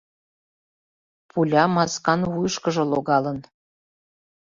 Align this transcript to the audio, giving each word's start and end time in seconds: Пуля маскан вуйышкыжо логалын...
Пуля 1.29 1.63
маскан 1.75 2.21
вуйышкыжо 2.31 2.83
логалын... 2.91 3.39